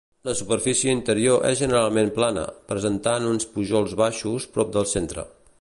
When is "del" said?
4.79-4.93